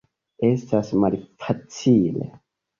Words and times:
Estas 0.47 0.89
malfacile. 1.05 2.35